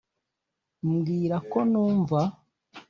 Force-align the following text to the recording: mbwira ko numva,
mbwira 0.91 1.37
ko 1.51 1.59
numva, 1.71 2.19